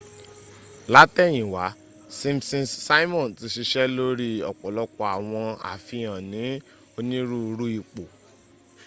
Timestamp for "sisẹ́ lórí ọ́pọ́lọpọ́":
3.55-5.05